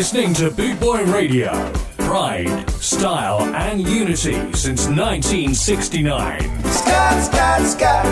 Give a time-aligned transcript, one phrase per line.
[0.00, 1.52] listening to Bootboy Radio.
[1.98, 6.40] Pride, style, and unity since 1969.
[6.64, 8.06] Scott, Scott, Scott.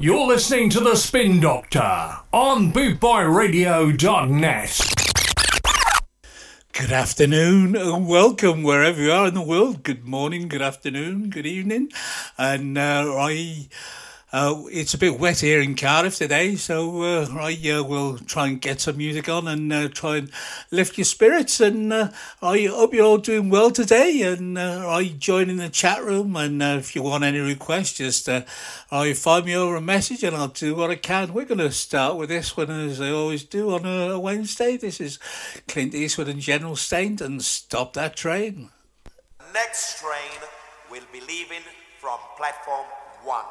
[0.00, 4.80] You're listening to The Spin Doctor on bootboyradio.net.
[6.72, 9.82] Good afternoon and welcome wherever you are in the world.
[9.82, 11.90] Good morning, good afternoon, good evening.
[12.38, 13.66] And uh, I
[14.32, 18.46] uh, it's a bit wet here in Cardiff today, so uh, I uh, will try
[18.46, 20.30] and get some music on and uh, try and
[20.70, 21.60] lift your spirits.
[21.60, 22.08] And uh,
[22.40, 24.22] I hope you're all doing well today.
[24.22, 26.34] And uh, I join in the chat room.
[26.36, 28.26] And if you want any requests, just
[28.90, 31.34] I find me over a message and I'll do what I can.
[31.34, 34.78] We're going to start with this one as I always do on a Wednesday.
[34.78, 35.18] This is
[35.68, 38.70] Clint Eastwood and General Saint and Stop That Train.
[39.52, 40.48] Next train
[40.90, 41.60] will be leaving
[41.98, 42.86] from platform
[43.24, 43.44] one.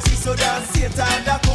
[0.00, 1.49] Cause he's so damn Satan that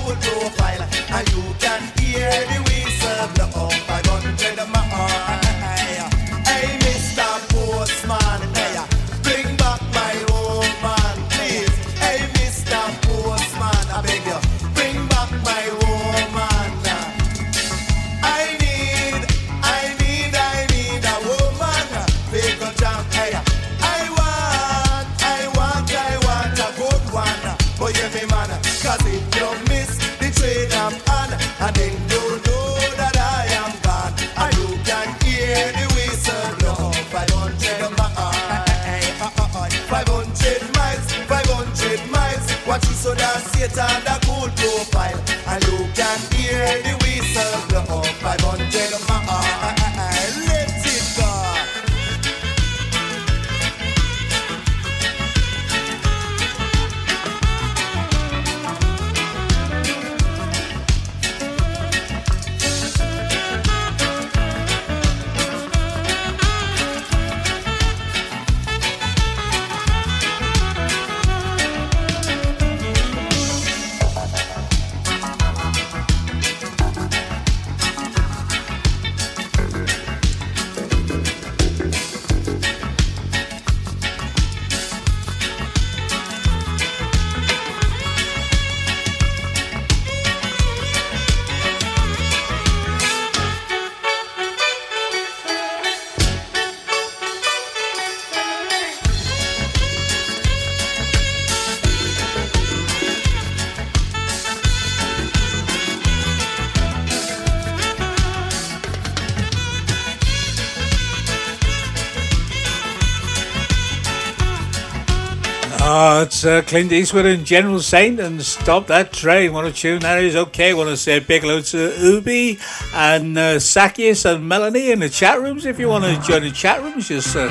[116.46, 119.52] Uh, Clint Eastwood and General Saint and Stop That Train.
[119.52, 120.36] What a tune that is.
[120.36, 122.60] Okay, want to say a big hello to Ubi
[122.94, 125.66] and uh, Sakius and Melanie in the chat rooms.
[125.66, 127.36] If you want to join the chat rooms, just.
[127.36, 127.48] Uh...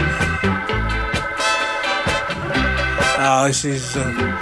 [3.19, 3.97] Oh, this is.
[3.97, 4.34] Uh...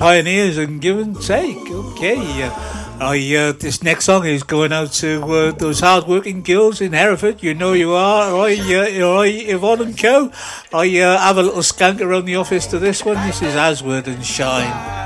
[0.00, 1.58] pioneers and give and take.
[1.70, 2.42] Okay.
[2.42, 6.92] Uh, I, uh, this next song is going out to uh, those hard-working girls in
[6.94, 7.42] Hereford.
[7.42, 8.34] You know you are.
[8.34, 10.32] I, uh, Yvonne and Co.
[10.72, 13.16] I have a little skank around the office to this one.
[13.26, 14.99] This is Aswad and Shine.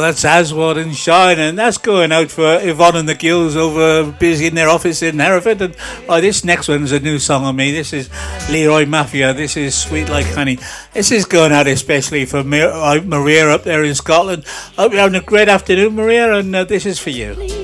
[0.00, 4.46] That's Aswad and Shine, and that's going out for Yvonne and the Gills over busy
[4.46, 5.60] in their office in Hereford.
[5.60, 5.76] And
[6.08, 7.72] oh, this next one's a new song on me.
[7.72, 8.10] This is
[8.50, 9.32] Leroy Mafia.
[9.32, 10.58] This is Sweet Like Honey.
[10.92, 14.44] This is going out especially for uh, Maria up there in Scotland.
[14.76, 17.63] Hope you're having a great afternoon, Maria, and uh, this is for you.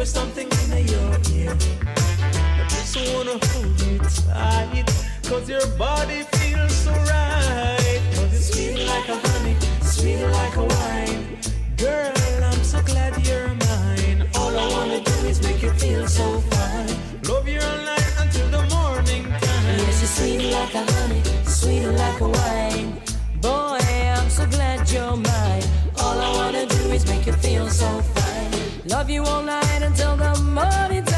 [0.00, 1.56] whisper something in your ear.
[1.84, 4.86] I just wanna hold you tight,
[5.24, 8.00] cause your body feels so right.
[8.14, 11.38] Cause it's sweet like a honey, sweet like a wine.
[11.76, 12.12] Girl,
[12.50, 14.28] I'm so glad you're mine.
[14.36, 16.96] All I wanna do is make you feel so fine.
[17.28, 19.78] Love you all night until the morning time.
[19.84, 22.90] Yes, you're sweet like a honey, sweet like a wine.
[23.42, 23.80] Boy,
[24.16, 25.64] I'm so glad you're mine.
[25.98, 28.39] All I wanna do is make you feel so fine.
[28.86, 31.09] Love you all night until the morning.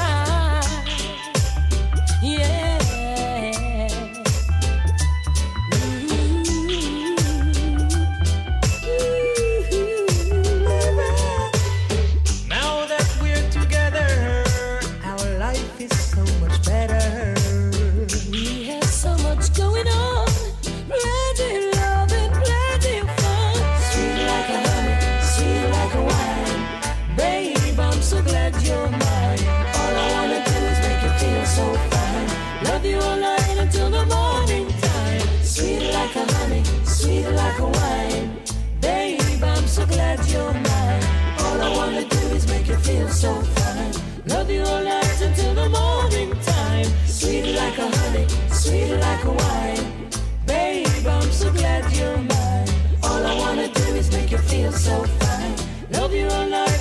[43.23, 43.93] so fine.
[44.26, 46.87] Love you all night until the morning time.
[47.07, 50.11] Sweet like a honey, sweet like a wine.
[50.45, 52.69] Babe, I'm so glad you're mine.
[53.05, 55.55] All I wanna do is make you feel so fine.
[55.93, 56.72] Love you all night.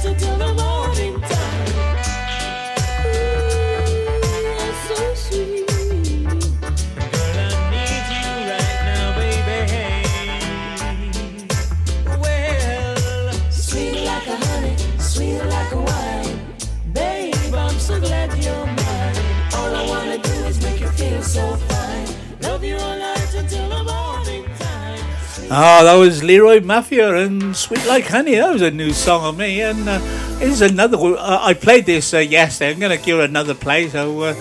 [25.53, 28.35] Ah, that was Leroy Mafia and Sweet Like Honey.
[28.35, 29.99] That was a new song of me, and uh,
[30.37, 31.17] here's another one.
[31.17, 32.71] Uh, I played this uh, yesterday.
[32.71, 33.89] I'm going to give it another play.
[33.89, 34.33] So uh,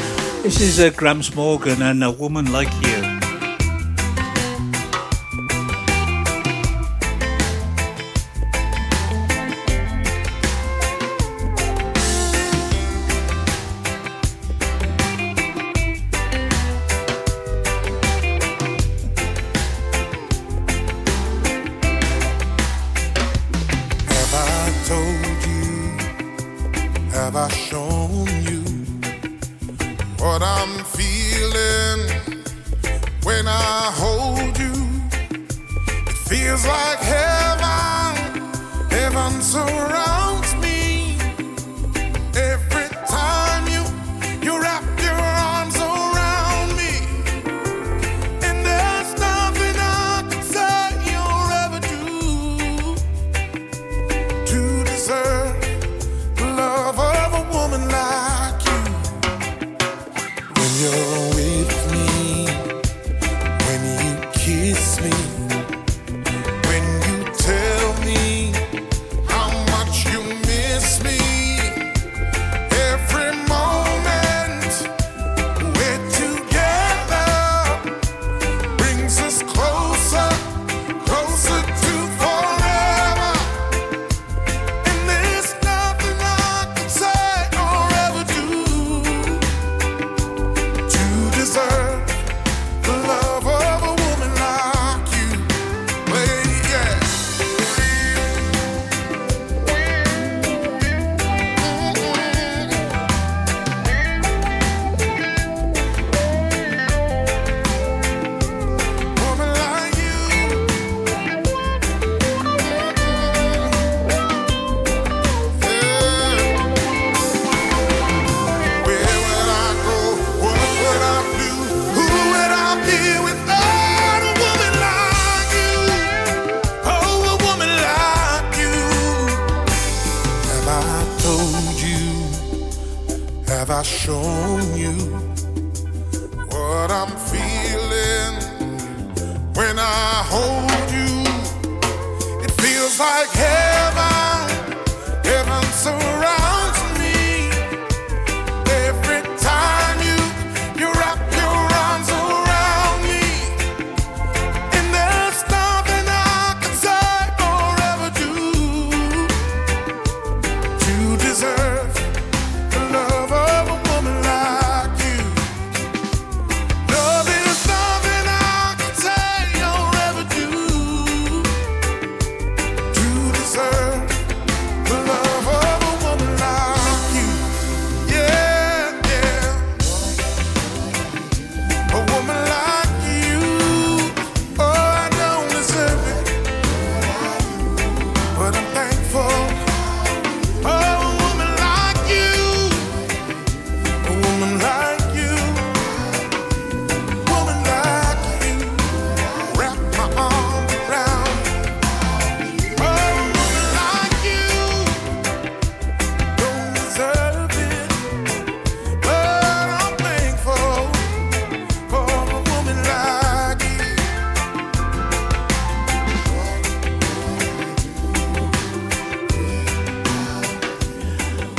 [0.44, 3.09] this is uh, Gramps Morgan and A Woman Like You.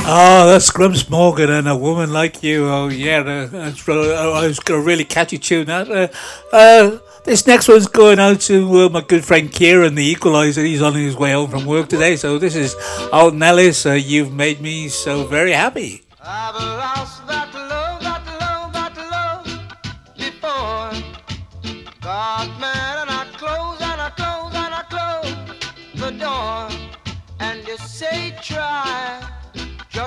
[0.04, 2.66] Oh, that's Gramps Morgan and a woman like you.
[2.68, 5.66] Oh, yeah, that's, uh, got a really catchy tune.
[5.66, 6.08] That uh,
[6.52, 10.64] uh, this next one's going out to uh, my good friend Kieran, the Equalizer.
[10.64, 12.16] He's on his way home from work today.
[12.16, 12.74] So this is
[13.12, 13.86] Alton Ellis.
[13.86, 16.02] Uh, you've made me so very happy.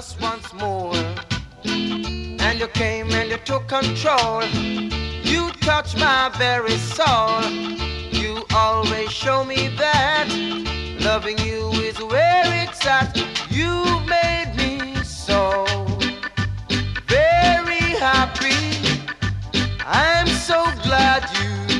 [0.05, 0.95] Just once more.
[1.63, 4.43] And you came and you took control.
[5.23, 7.41] You touched my very soul.
[8.11, 10.27] You always show me that
[11.01, 13.15] loving you is where it's at.
[13.49, 13.71] You
[14.15, 15.65] made me so
[17.07, 19.09] very happy.
[19.85, 21.74] I'm so glad you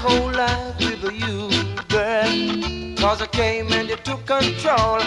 [0.00, 1.36] whole life with you,
[1.88, 2.96] girl.
[2.96, 5.00] Cause I came and you took control.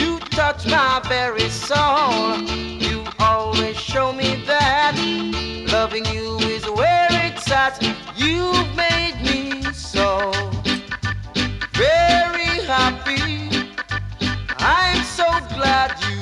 [0.00, 2.38] You touched my very soul.
[2.86, 4.94] You always show me that
[5.72, 7.80] loving you is where it's at.
[8.16, 10.32] You've made me so
[11.74, 13.22] very happy.
[14.58, 16.19] I'm so glad you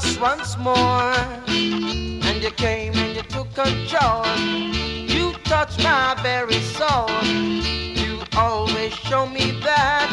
[0.00, 1.12] just once more.
[1.46, 4.26] And you came and you took control.
[4.36, 7.08] You touched my very soul.
[7.22, 10.10] You always show me that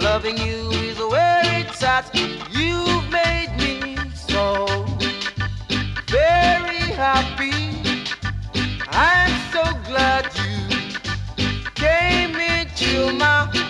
[0.00, 2.04] loving you is where it's at.
[2.52, 4.66] You've made me so
[6.06, 7.58] very happy.
[8.90, 13.69] I'm so glad you came into my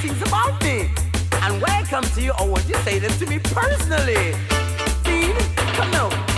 [0.00, 0.90] Things about me.
[1.42, 3.38] And when I come to you, oh, I want you to say them to me
[3.38, 4.32] personally.
[5.04, 6.29] See, that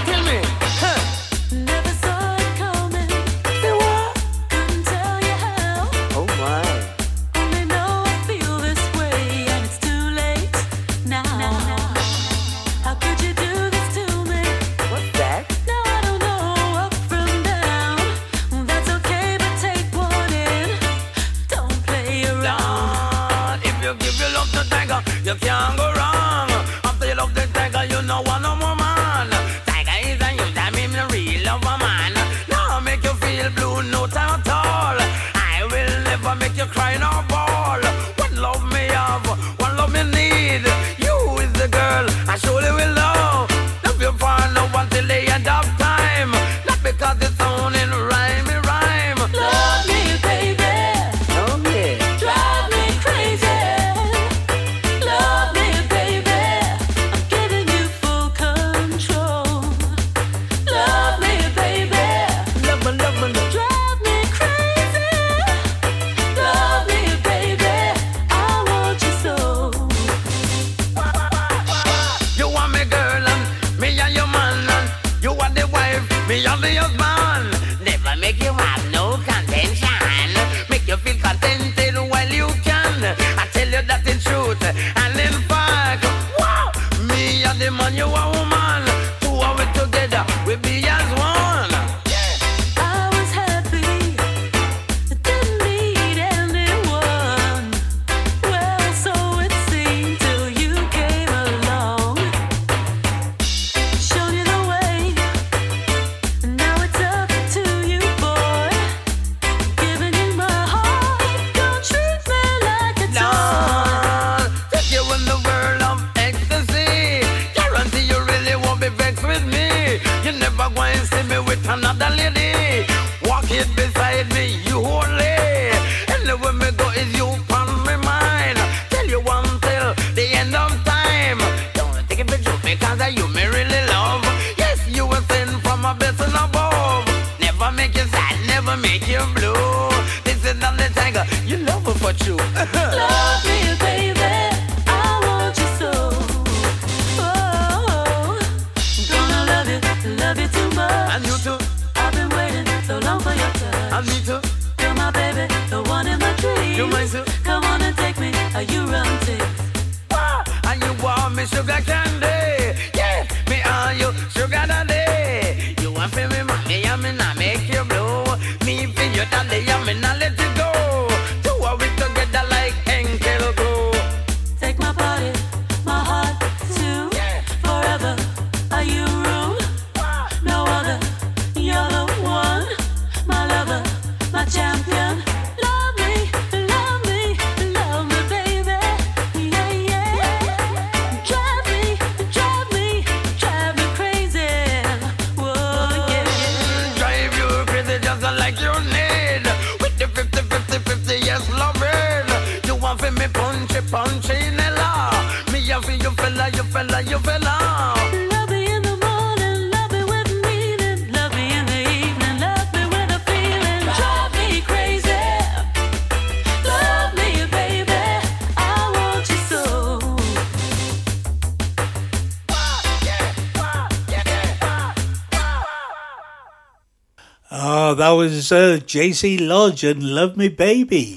[228.53, 231.17] JC Lodge and Love Me Baby.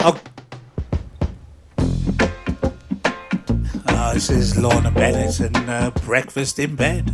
[0.00, 0.18] Oh.
[3.86, 7.12] oh this is Lorna Bennett and uh, Breakfast in Bed.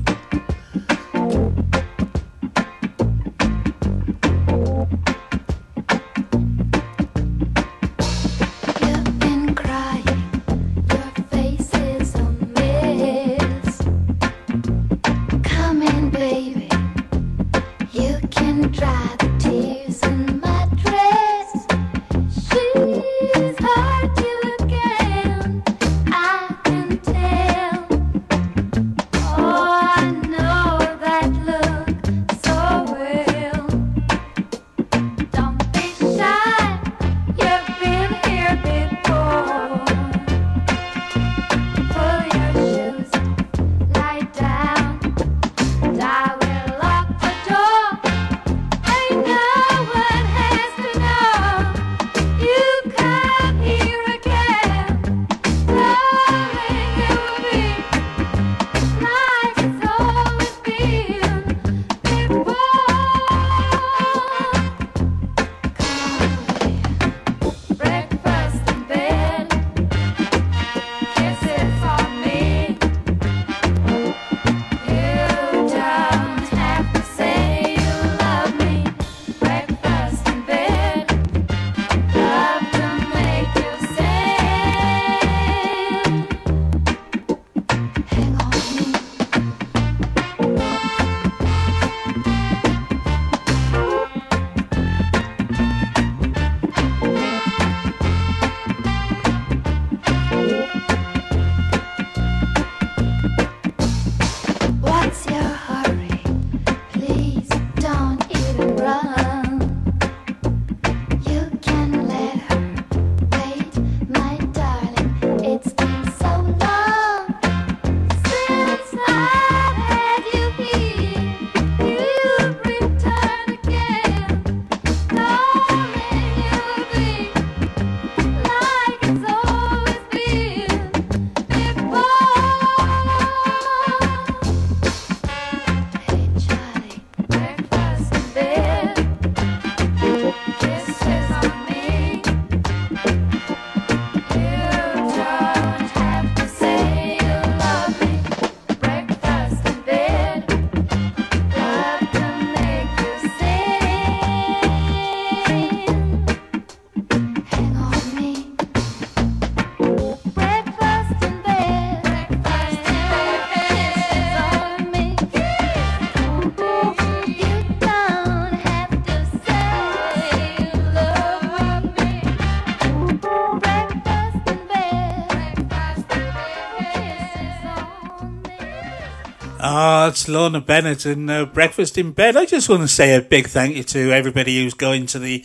[180.28, 183.76] Lorna Bennett and uh, Breakfast in Bed, I just want to say a big thank
[183.76, 185.44] you to everybody who's going to the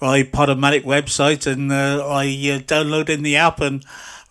[0.00, 3.84] iPodomatic website and uh, I uh, downloading the app and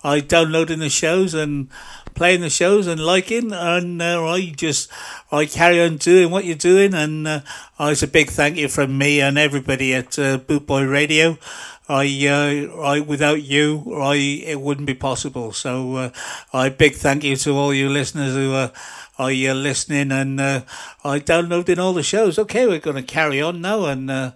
[0.03, 1.67] I downloading the shows and
[2.13, 4.89] playing the shows and liking and uh, I just
[5.31, 7.41] I carry on doing what you're doing and uh,
[7.79, 11.37] it's a big thank you from me and everybody at uh, Bootboy Radio.
[11.89, 15.51] I, uh, I, without you, I, it wouldn't be possible.
[15.51, 16.09] So, uh,
[16.53, 18.69] I big thank you to all you listeners who, uh,
[19.17, 20.11] are you listening?
[20.11, 20.61] And uh,
[21.03, 22.39] I downloaded all the shows.
[22.39, 23.85] Okay, we're going to carry on now.
[23.85, 24.31] And uh,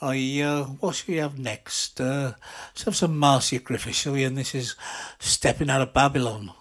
[0.00, 2.00] I uh, what should we have next?
[2.00, 2.34] Uh,
[2.68, 4.24] let's have some Marcia Griffiths, shall we?
[4.24, 4.76] And this is
[5.18, 6.52] Stepping Out of Babylon.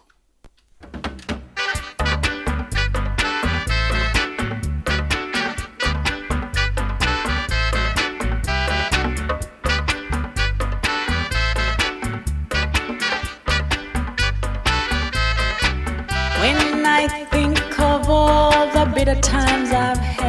[19.22, 20.29] times I've had.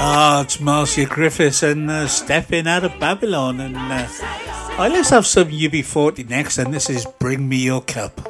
[0.00, 3.58] Oh, it's Marcia Griffiths and uh, Stepping Out of Babylon.
[3.58, 4.06] And uh,
[4.78, 6.58] right, let's have some UB40 next.
[6.58, 8.27] And this is Bring Me Your Cup.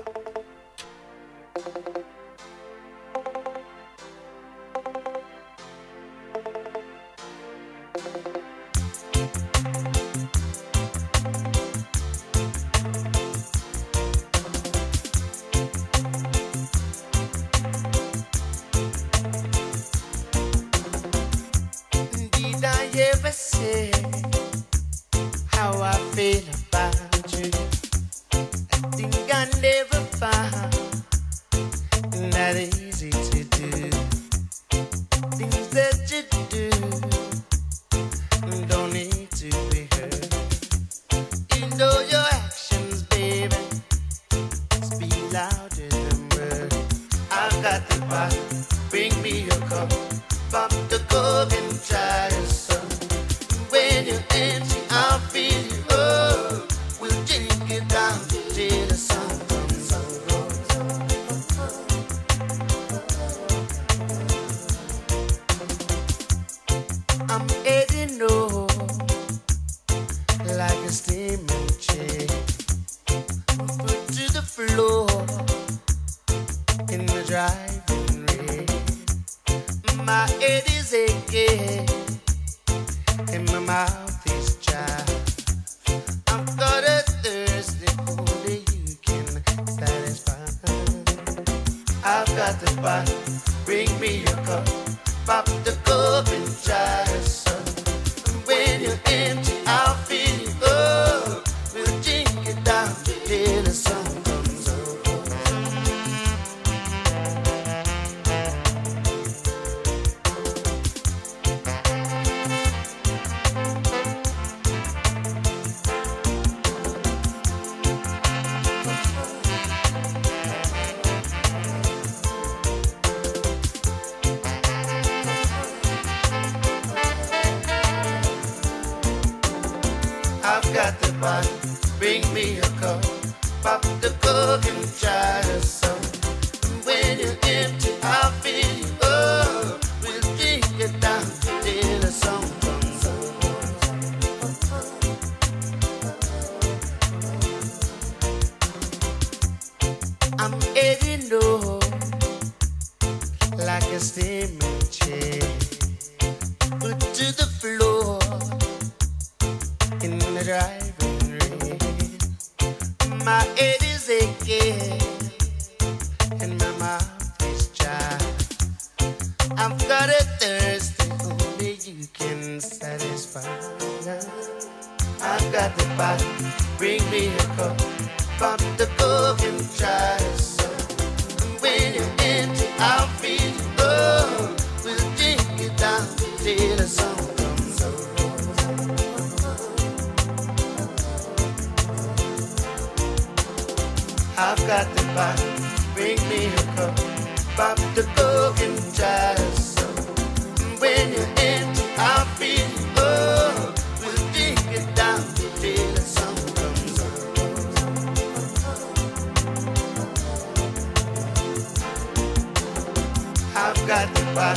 [213.88, 214.54] got to buy.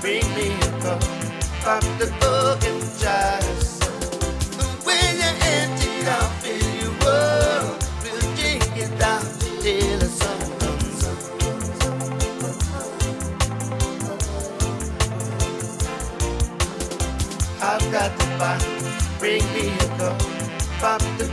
[0.00, 1.00] Bring me a cup.
[1.62, 3.78] Pop the fucking jars.
[4.82, 7.78] When you're empty out, fill your world.
[8.02, 9.22] We'll drink it down
[9.62, 11.18] till the sun comes up.
[17.62, 18.58] I've got to buy.
[19.20, 20.18] Bring me a cup.
[20.80, 21.32] Pop the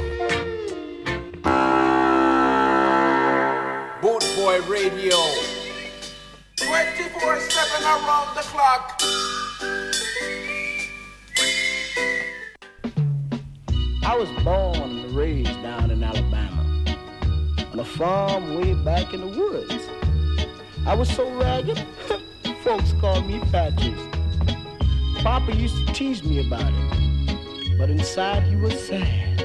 [28.21, 29.41] Inside he was sad.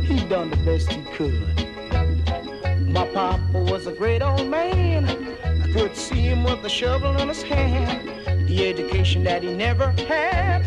[0.00, 1.32] He done the best he could.
[2.88, 5.06] My papa was a great old man.
[5.44, 8.48] I could see him with a shovel in his hand.
[8.48, 10.62] The education that he never had.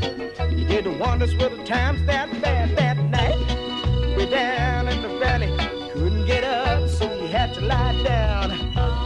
[0.49, 4.17] He did wonders with the times that bad that night.
[4.17, 5.51] Way down in the valley,
[5.91, 8.49] couldn't get up, so he had to lie down.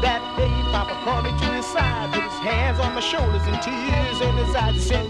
[0.03, 3.59] That day, Papa called me to his side, put his hands on my shoulders and
[3.63, 4.75] tears in his eyes.
[4.75, 5.09] He said,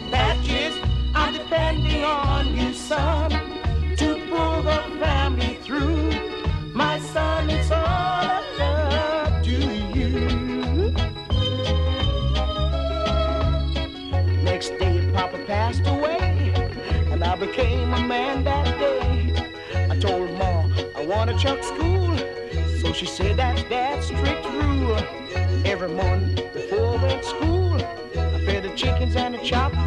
[25.81, 29.77] Every morning before to school, I fed the chickens and the chopped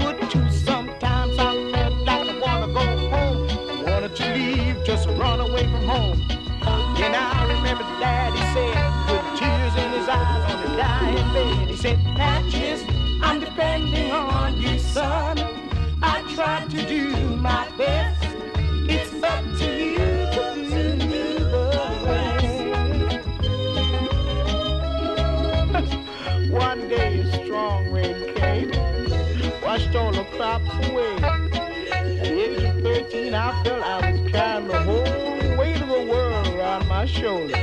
[37.13, 37.57] shoulder.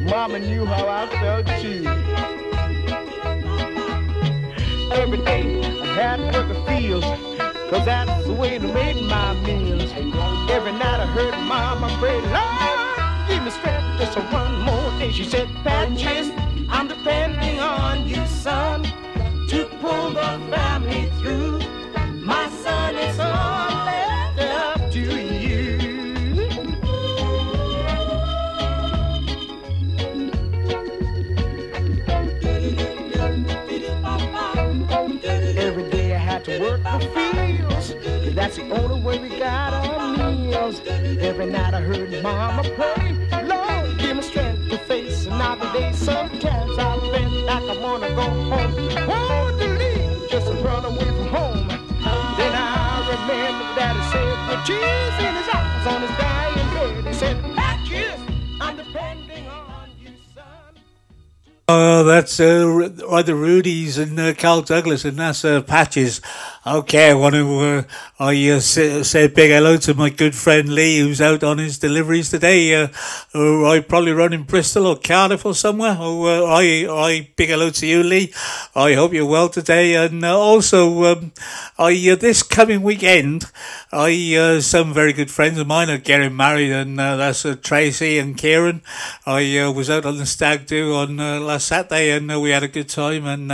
[0.00, 1.84] Mama knew how I felt too.
[4.92, 7.06] Every day I had to work the fields,
[7.70, 9.92] cause that's the way to make my meals.
[10.50, 15.12] Every night I heard Mama pray, Lord, give me strength just one more day.
[15.12, 16.33] She said, Patches, I'm
[38.54, 40.80] That's the only way we got our meals.
[40.86, 45.90] Every night I heard Mama pray, Lord, give me strength to face another day.
[45.92, 49.08] Sometimes I feel like I wanna go home.
[49.08, 51.66] Want to just run away from home.
[51.66, 57.06] Then I remember that he said, with tears in his eyes on his dying bed,
[57.08, 58.20] he said, Patches,
[58.60, 60.78] I'm depending on you, son.
[61.66, 66.20] Oh, that's uh, the Rudies and uh, Carl Douglas, and that's uh, Patches.
[66.66, 67.82] Okay, I want to uh,
[68.18, 71.78] I uh, say, a big hello to my good friend Lee, who's out on his
[71.78, 72.74] deliveries today.
[72.74, 72.88] Uh,
[73.34, 75.94] uh, I probably run in Bristol or Cardiff or somewhere.
[75.98, 78.32] Oh, uh, I I big hello to you, Lee.
[78.74, 81.32] I hope you're well today, and uh, also um,
[81.78, 83.44] I this coming weekend,
[83.92, 88.80] I some very good friends of mine are getting married, and that's Tracy and Kieran.
[89.26, 92.88] I was out on the stag do on last Saturday, and we had a good
[92.88, 93.52] time, and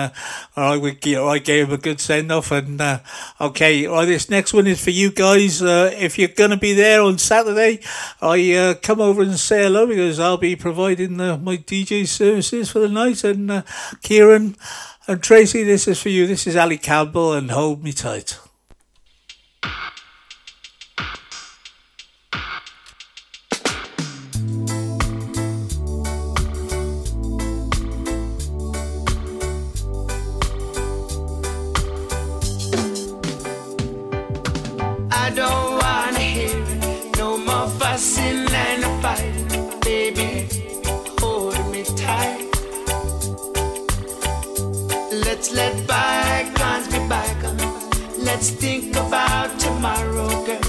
[0.55, 3.00] I would I gave him a good send off, and
[3.41, 5.63] okay, well, this next one is for you guys.
[5.63, 7.81] Uh, if you're gonna be there on Saturday,
[8.21, 12.71] I uh, come over and say hello because I'll be providing uh, my DJ services
[12.71, 13.63] for the night, and uh,
[14.03, 14.57] Kieran
[15.07, 16.27] and Tracy, this is for you.
[16.27, 18.39] This is Ali Campbell, and hold me tight.
[48.41, 50.60] Let's think about tomorrow, girl.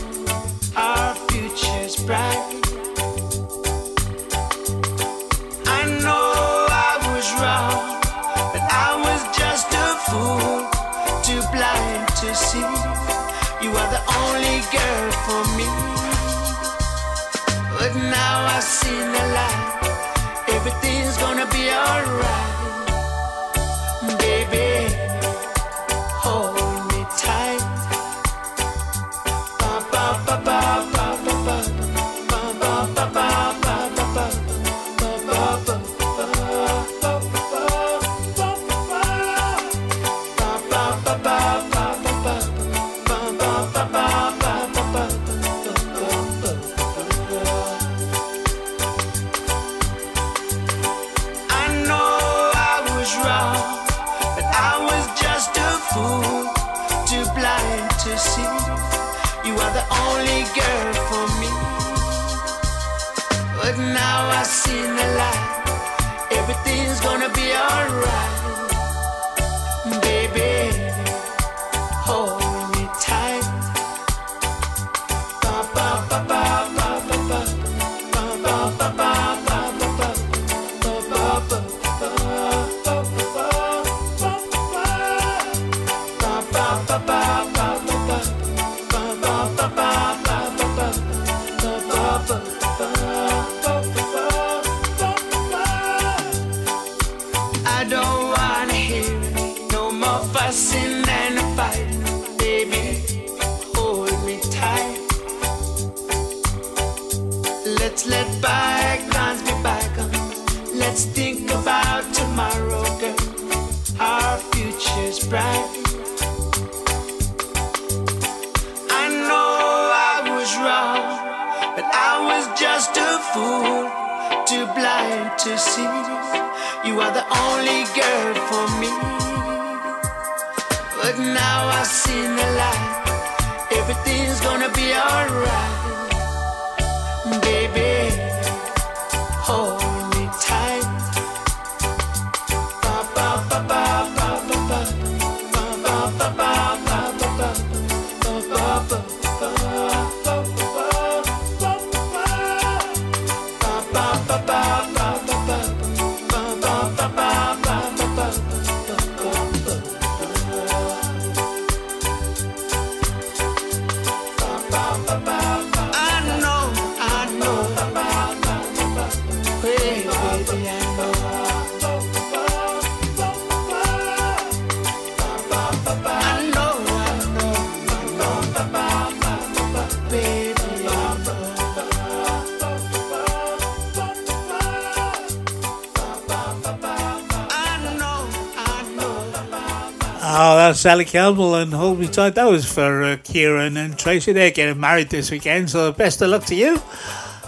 [190.82, 192.34] Sally Campbell and Hold Me Tight.
[192.34, 194.34] That was for uh, Kieran and Tracy.
[194.34, 196.82] They're getting married this weekend, so best of luck to you.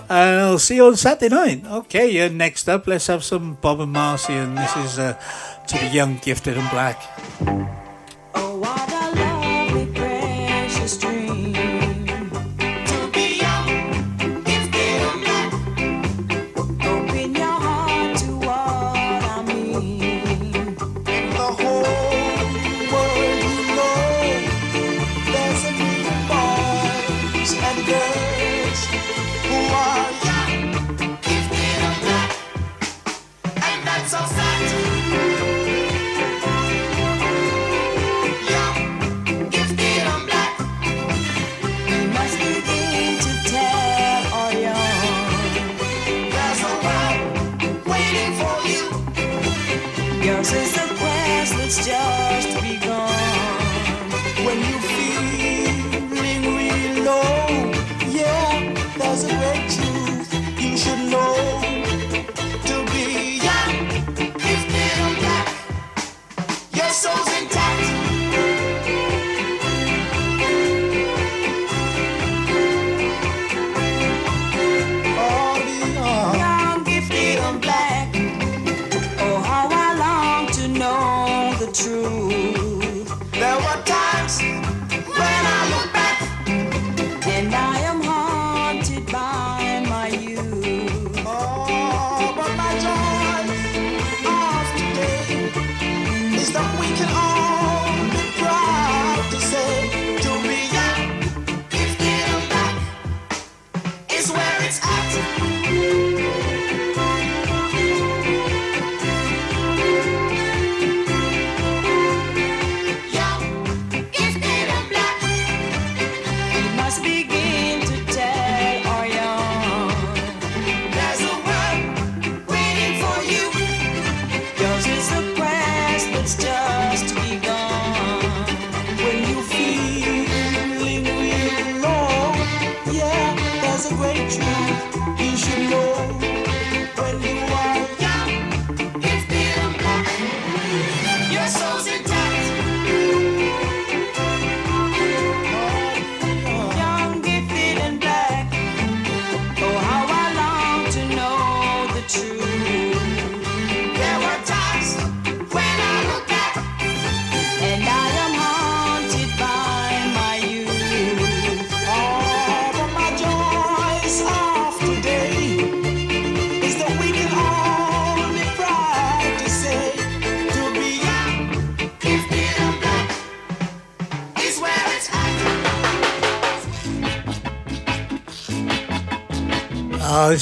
[0.08, 1.66] And I'll see you on Saturday night.
[1.66, 2.28] Okay, yeah.
[2.28, 5.20] next up, let's have some Bob and Marcia, and this is uh,
[5.66, 7.83] to the young, gifted, and black.
[66.94, 67.33] souls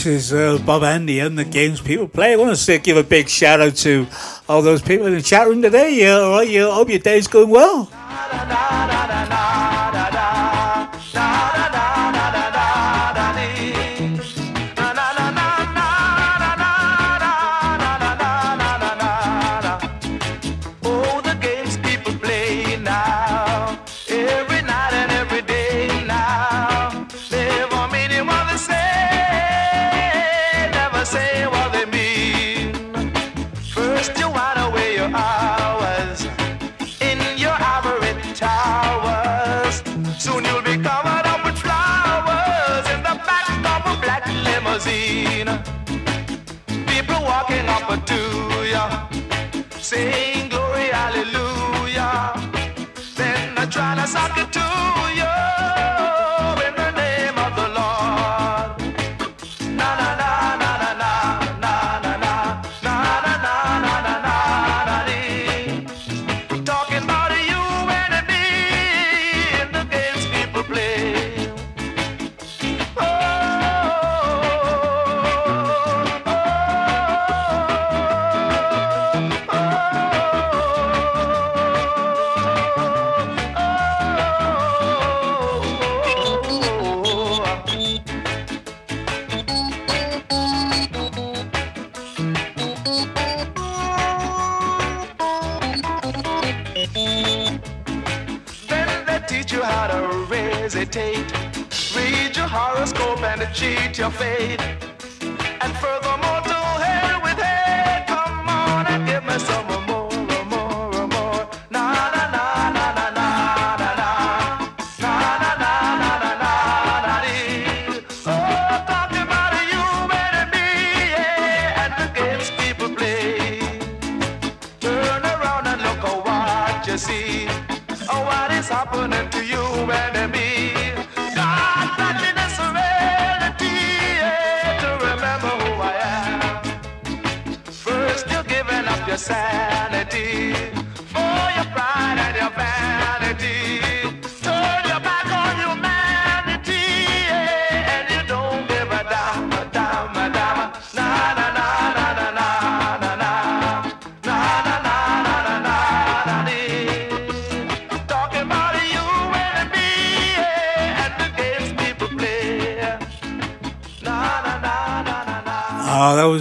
[0.03, 2.33] this is uh, Bob Andy and the games people play.
[2.33, 4.07] I want to give a big shout out to
[4.49, 6.09] all those people in the chat room today.
[6.09, 7.87] All right, yeah, hope your day's going well.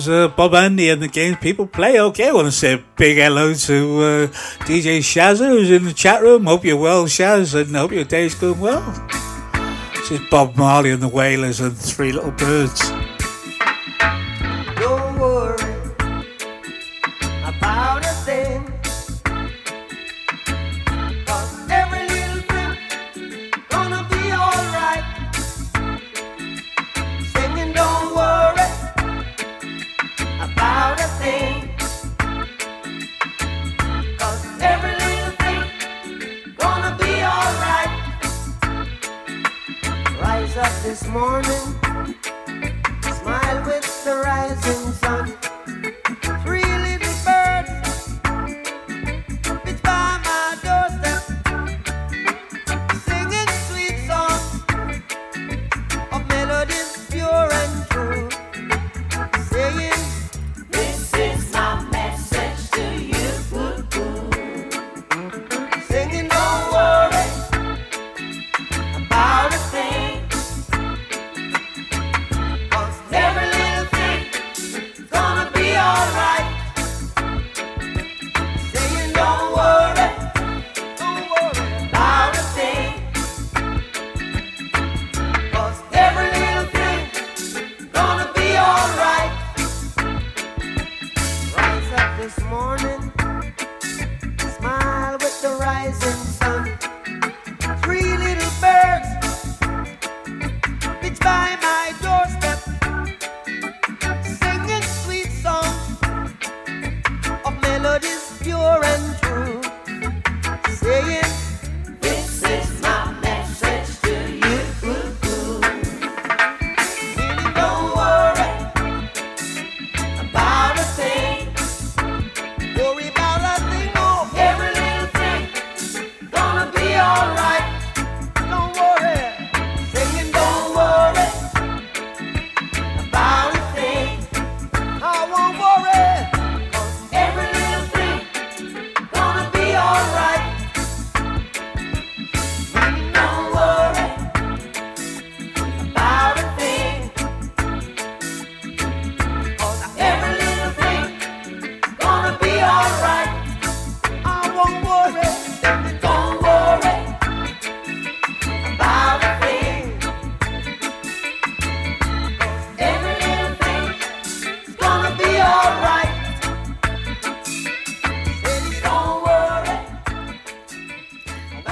[0.00, 2.00] was uh, Bob Andy and the games people play.
[2.00, 4.26] Okay, I want to say a big hello to uh,
[4.64, 6.46] DJ Shazza who's in the chat room.
[6.46, 8.80] Hope you're well, Shaz, and hope your day's going well.
[9.94, 12.99] This is Bob Marley and the Wailers and Three Little Birds.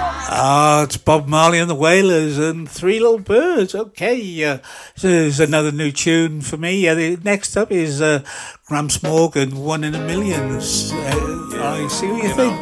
[0.00, 3.74] Ah, it's Bob Marley and the Wailers and Three Little Birds.
[3.74, 4.58] Okay, uh,
[5.00, 6.86] there's another new tune for me.
[6.86, 8.22] Uh, the next up is uh,
[8.66, 10.52] Gramps Morgan, One in a Million.
[10.52, 12.60] Uh, I see what you, you think.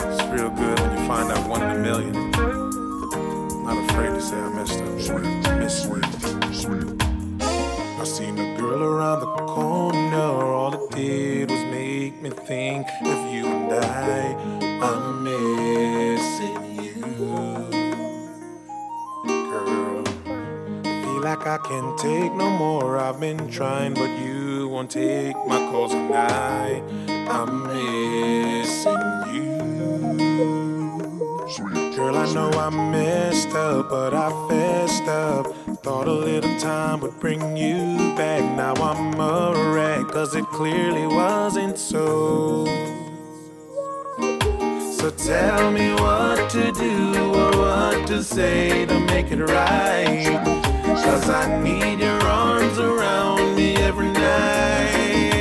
[0.00, 2.16] It's real good when you find out one in a million.
[2.34, 5.00] I'm Not afraid to say I messed up.
[5.00, 6.04] Sweet, miss sweet,
[6.54, 7.02] sweet.
[7.42, 10.16] I seen a girl around the corner.
[10.16, 12.86] All it did was make me think
[21.26, 22.98] like I can't take no more.
[22.98, 26.80] I've been trying, but you won't take my calls, and I,
[27.36, 29.04] I'm missing
[29.34, 29.56] you.
[31.96, 35.46] Girl, I know I messed up, but I fessed up.
[35.82, 38.44] Thought a little time would bring you back.
[38.56, 42.66] Now I'm a wreck, cause it clearly wasn't so.
[44.98, 46.94] So tell me what to do
[47.34, 50.75] or what to say to make it right.
[51.04, 55.36] Cause I need your arms around me every night.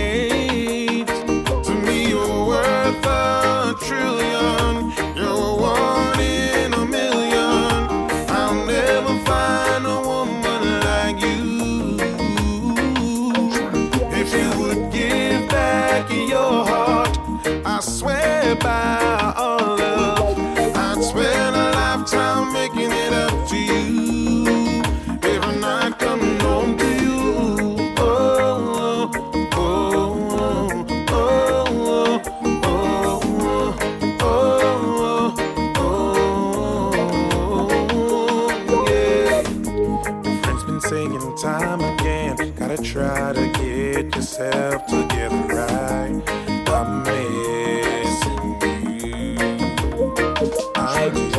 [1.66, 4.92] To me, you're worth a trillion.
[5.16, 7.90] You're one in a million.
[8.30, 11.98] I'll never find a woman like you.
[14.12, 17.18] If you would give back your heart,
[17.66, 19.15] I swear by
[44.38, 46.22] yourself together right.
[46.68, 48.62] I'm missing
[48.92, 49.36] you.
[50.76, 51.32] I do.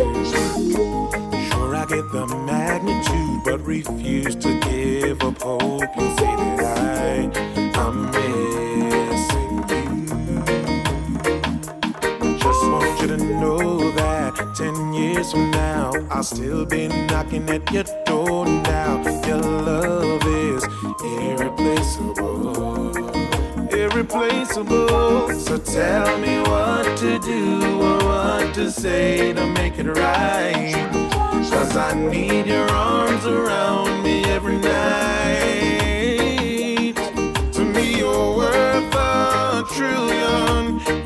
[1.51, 7.31] Sure, I get the magnitude, but refuse to give up hope and say that I,
[7.81, 9.57] I'm missing
[12.23, 12.39] you.
[12.39, 17.71] Just want you to know that 10 years from now, I'll still be knocking at
[17.71, 19.03] your door now.
[19.27, 19.86] Your love
[24.57, 25.39] Irreplaceable.
[25.39, 30.73] So tell me what to do or what to say to make it right.
[31.51, 34.77] Cause I need your arms around me every night.
[37.53, 41.06] To me, you're worth a trillion.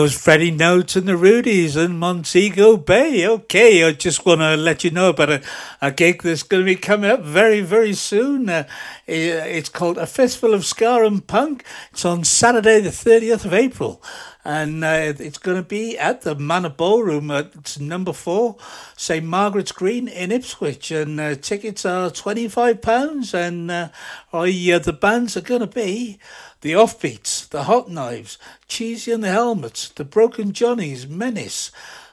[0.00, 3.26] was Freddie Notes and the Rudies and Montego Bay.
[3.26, 5.42] Okay, I just want to let you know about a,
[5.82, 8.48] a gig that's going to be coming up very, very soon.
[8.48, 8.66] Uh,
[9.06, 11.64] it's called A Festival of Ska and Punk.
[11.92, 14.02] It's on Saturday, the 30th of April.
[14.42, 18.56] And uh, it's going to be at the Manor Ballroom at number four,
[18.96, 19.24] St.
[19.24, 20.90] Margaret's Green in Ipswich.
[20.90, 23.34] And uh, tickets are £25.
[23.34, 23.88] And uh,
[24.32, 26.18] I, uh, the bands are going to be
[26.60, 28.38] the Offbeats, the Hot Knives,
[28.68, 31.70] Cheesy and the Helmets, the Broken Johnnies, Menace,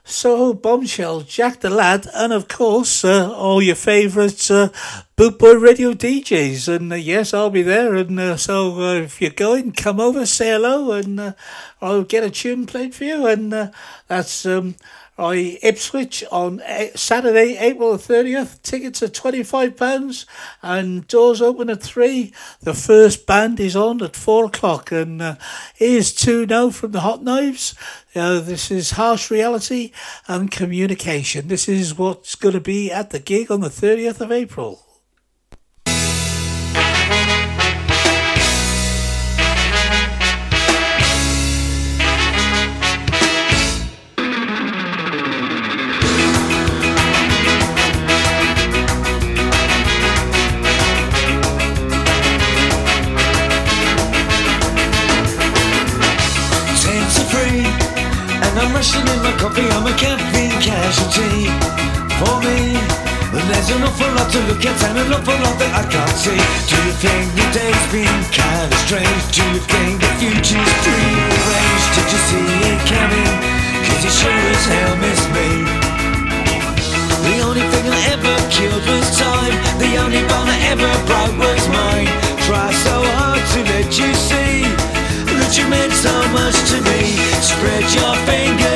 [0.10, 4.70] Soho Bombshell, Jack the Lad, and of course, uh, all your favourites, uh,
[5.18, 6.74] Boot Boy Radio DJs.
[6.74, 7.93] And uh, yes, I'll be there.
[7.95, 11.34] And uh, so uh, if you're going, come over, say hello, and uh,
[11.82, 13.28] I'll get a tune played for you.
[13.28, 13.72] And uh,
[14.08, 14.76] that's um,
[15.20, 16.61] I Ipswich on
[16.93, 18.61] Saturday, April the 30th.
[18.61, 20.26] Tickets are £25
[20.61, 22.32] and doors open at 3.
[22.61, 24.91] The first band is on at 4 o'clock.
[24.91, 25.36] And uh,
[25.74, 27.74] here's two now from the Hot Knives.
[28.13, 29.91] Uh, this is Harsh Reality
[30.28, 31.47] and Communication.
[31.47, 34.87] This is what's going to be at the gig on the 30th of April.
[59.58, 61.49] I'm a caffeine casualty.
[62.22, 62.78] For me,
[63.49, 66.38] there's an awful lot to look at and an awful lot that I can't see.
[66.70, 69.24] Do you think the day's been kind of strange?
[69.34, 71.89] Do you think the future's prearranged?
[71.97, 73.34] Did you see it coming?
[73.82, 75.49] Cause you sure as hell missed me.
[77.26, 79.58] The only thing I ever killed was time.
[79.82, 82.10] The only bone I ever broke was mine.
[82.45, 84.70] Try so hard to let you see
[85.34, 87.18] that you meant so much to me.
[87.41, 88.66] Spread your fingers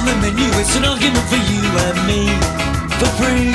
[0.00, 0.48] on the menu.
[0.56, 2.24] It's an argument for you and me.
[2.96, 3.52] For free.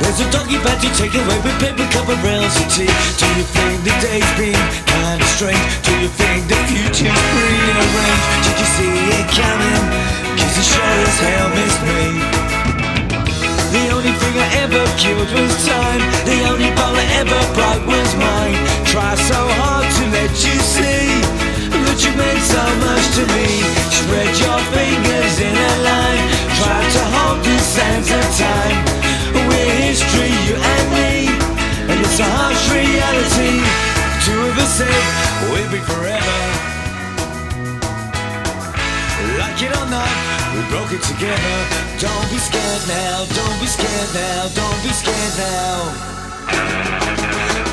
[0.00, 2.92] There's a doggy bag to take away with paper of rounds of tea.
[3.16, 5.64] Do you think the day's been kinda strange?
[5.86, 8.26] Do you think the future's prearranged?
[8.44, 9.84] Did you see it coming?
[10.36, 12.02] Cause it sure as hell missed me.
[13.76, 16.02] The only thing I ever killed was time.
[16.28, 18.58] The only ball I ever broke was mine.
[18.92, 21.41] Try so hard to let you see
[21.92, 23.60] that you meant so much to me.
[23.92, 26.24] Spread your fingers in a line.
[26.56, 28.80] Try to hold the sands of time.
[29.44, 31.28] We're history, you and me,
[31.92, 33.60] and it's a harsh reality.
[34.24, 35.04] Two of us said
[35.52, 36.40] we'll be forever.
[39.36, 40.12] Like it or not,
[40.56, 41.56] we broke it together.
[42.00, 45.76] Don't be scared now, don't be scared now, don't be scared now.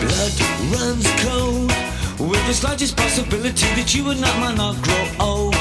[0.03, 0.35] Blood
[0.75, 1.88] runs cold
[2.19, 5.55] with the slightest possibility that you and I might not grow old.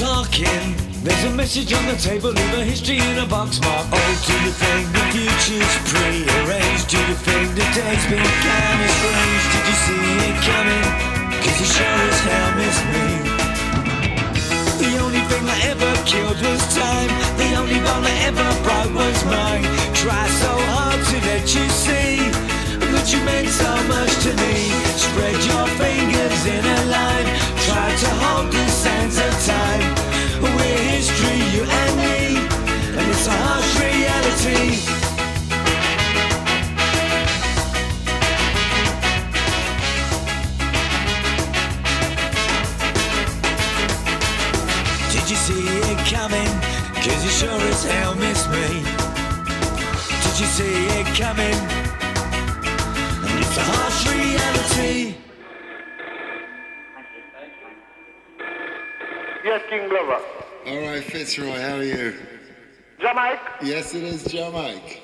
[0.00, 0.72] Talking,
[1.04, 4.16] there's a message on the table, leave a history in a box marked old.
[4.24, 6.88] Do you think the future's prearranged?
[6.88, 9.44] Do you think the day's been kind of strange?
[9.52, 10.88] Did you see it coming?
[11.44, 13.06] Cause you sure as hell missed me.
[14.80, 17.12] The only thing I ever killed was time.
[17.36, 19.68] The only bone I ever broke was mine.
[19.92, 22.53] Try so hard to let you see
[22.94, 24.70] that you meant so much to me.
[24.94, 27.28] Spread your fingers in a line.
[27.66, 29.82] Try to hold the sands of time.
[30.42, 32.38] We're history, you and me,
[32.96, 34.78] and it's a harsh reality.
[45.12, 46.52] Did you see it coming?
[47.02, 48.84] Cause you sure as hell missed me.
[50.22, 51.83] Did you see it coming?
[53.56, 55.14] And it's a harsh reality.
[59.44, 60.20] Yes, King Glover.
[60.66, 62.14] All right, Fitzroy, how are you?
[62.98, 63.40] Jamaica?
[63.62, 65.00] Yes, it is Jamaica.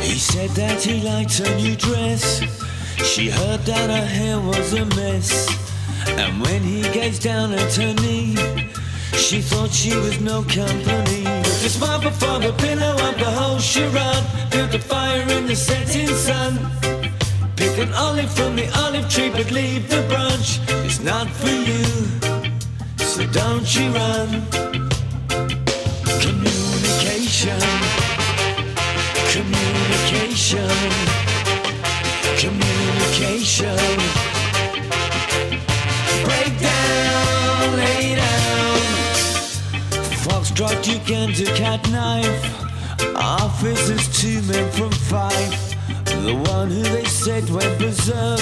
[0.00, 2.40] He said that he liked her new dress.
[3.04, 5.61] She heard that her hair was a mess.
[6.06, 8.36] And when he gazed down at her knee,
[9.16, 11.24] she thought she was no company.
[11.26, 14.24] A smile before the pillow of the whole charade.
[14.50, 16.58] Built a fire in the setting sun.
[17.56, 20.60] Pick an olive from the olive tree, but leave the branch.
[20.84, 21.84] It's not for you,
[22.98, 24.42] so don't you run.
[26.20, 27.60] Communication.
[29.32, 30.68] Communication.
[32.42, 34.31] Communication.
[40.52, 43.16] Foxtrot, you can do cat knife.
[43.16, 45.50] Officers, two men from five.
[46.24, 48.40] The one who they said went berserk.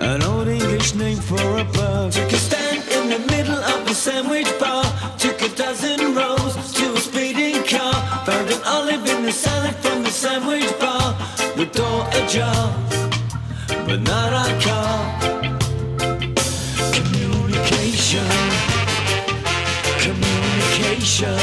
[0.00, 2.12] An old English name for a bird.
[2.12, 4.84] Took a stand in the middle of the sandwich bar.
[5.18, 7.94] Took a dozen rolls to a speeding car.
[8.24, 11.14] Found an olive in the salad from the sandwich bar.
[11.56, 12.74] The door ajar,
[13.86, 15.19] but not our car.
[21.20, 21.36] Communication.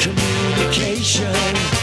[0.00, 1.77] Communication.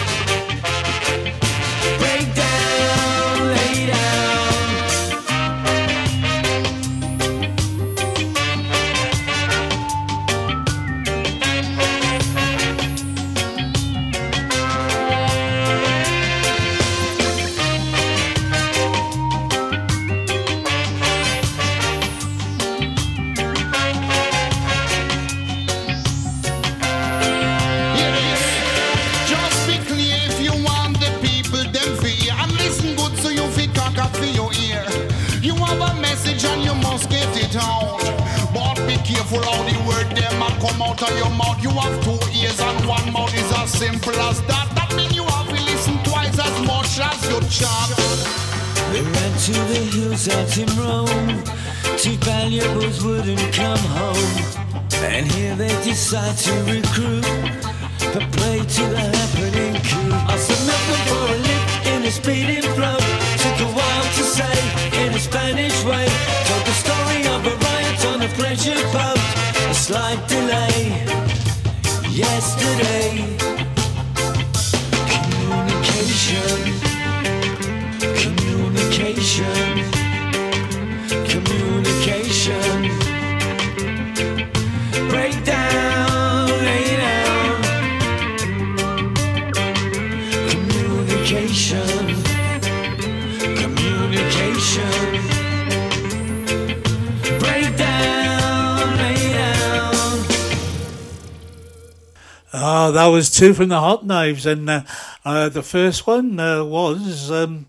[103.36, 104.84] two from the Hot Knives, and uh,
[105.26, 107.68] uh, the first one uh, was um,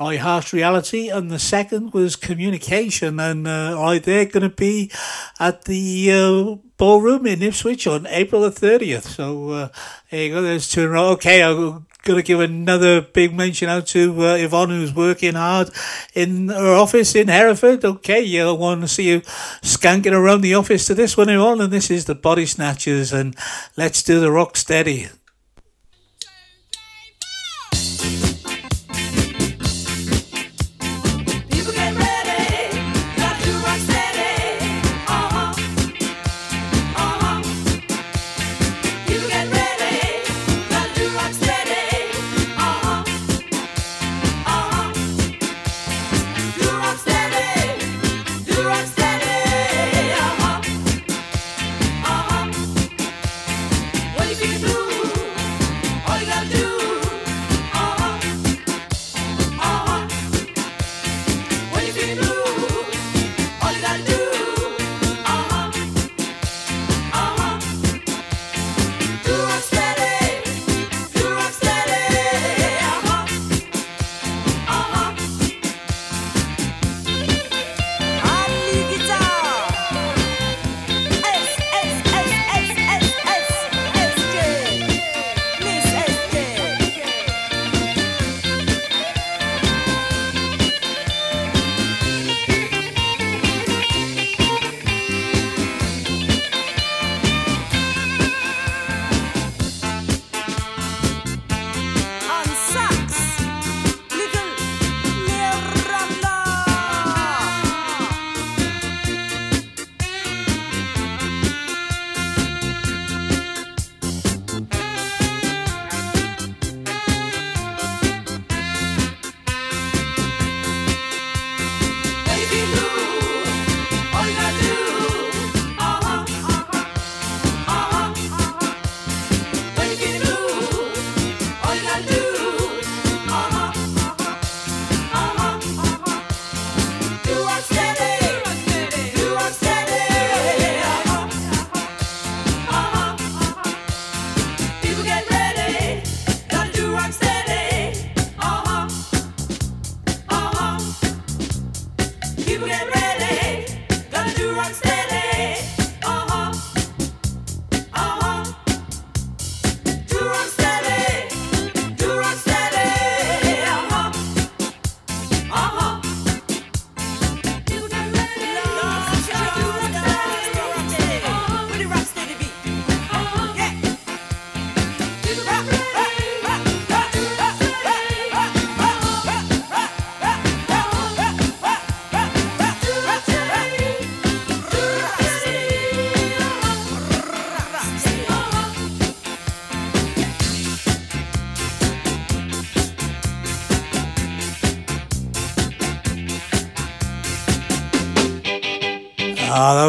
[0.00, 3.20] I Harsh Reality, and the second was Communication.
[3.20, 4.90] And uh, I they're going to be
[5.38, 9.02] at the uh, ballroom in Ipswich on April the 30th.
[9.02, 9.70] So
[10.10, 11.08] there you go, there's two in a row.
[11.10, 15.70] Okay, I'll got to give another big mention out to uh, Yvonne, who's working hard
[16.14, 17.84] in her office in Hereford.
[17.84, 19.20] Okay, you don't want to see you
[19.62, 21.60] skanking around the office to this one, Yvonne.
[21.60, 23.36] And this is the Bodysnatchers, and
[23.76, 25.08] let's do the rock steady.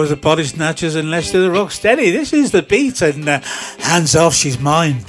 [0.03, 2.11] was the Bodysnatchers and Let's Do the Rocksteady.
[2.11, 3.39] This is the beat and uh,
[3.79, 5.05] hands off, she's mine.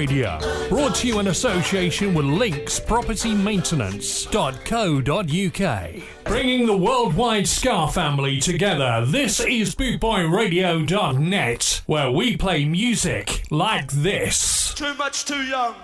[0.00, 0.40] Radio.
[0.70, 5.90] Brought to you in association with Links Property Maintenance.co.uk.
[6.24, 14.72] Bringing the worldwide Ska family together, this is BootboyRadio.net, where we play music like this.
[14.72, 15.74] Too much, too young.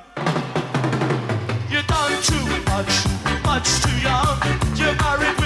[1.68, 3.04] You done too much,
[3.44, 4.38] much too young.
[4.76, 5.45] You're married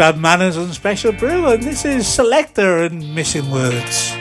[0.00, 4.19] Bad Manners and Special Brew, and this is Selecter and Missing Words.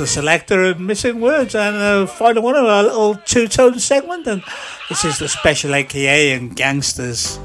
[0.00, 4.26] the Selecter of Missing Words and a final one of our little two tone segment.
[4.26, 4.42] And
[4.88, 7.38] this is the Special AKA and Gangsters.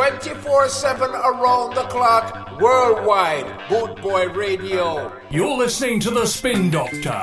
[0.00, 3.44] 24 7 around the clock worldwide.
[3.68, 5.12] Boot Boy Radio.
[5.28, 7.22] You're listening to The Spin Doctor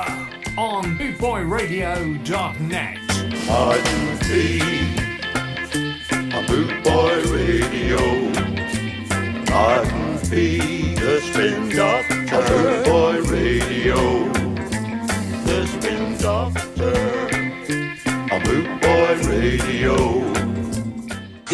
[0.56, 2.98] on bootboyradio.net.
[3.48, 4.60] R2P,
[6.32, 7.98] a boot boy radio.
[9.48, 11.97] R2P, the spin doctor,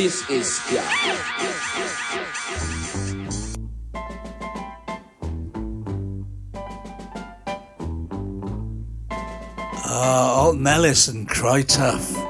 [0.04, 0.84] This is Jah.
[9.86, 12.23] Ah, Alton Ellis and Cry Tough.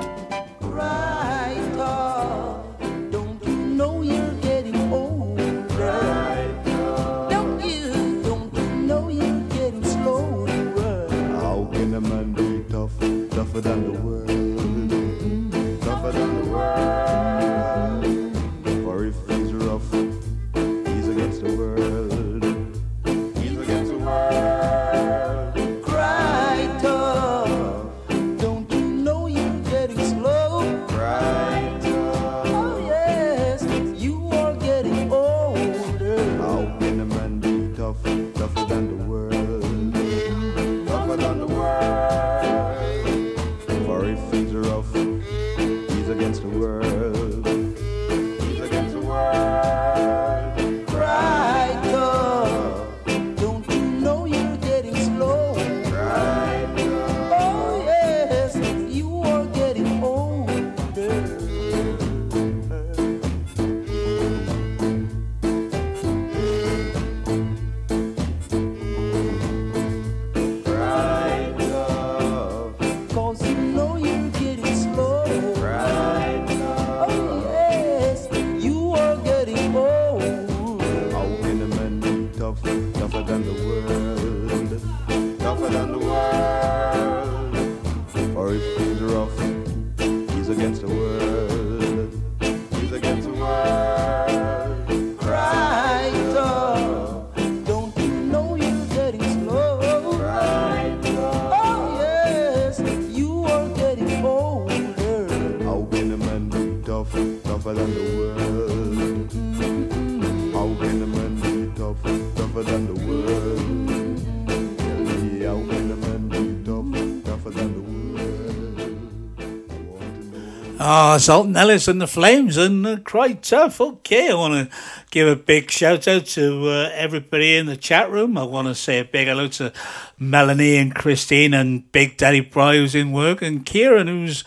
[121.14, 123.80] Ah, Alton Ellis and the Flames and uh, Cry Tough.
[123.80, 124.76] Okay, I want to
[125.12, 128.36] give a big shout out to uh, everybody in the chat room.
[128.36, 129.72] I want to say a big hello to
[130.18, 134.42] Melanie and Christine and Big Daddy Bry who's in work and Kieran who's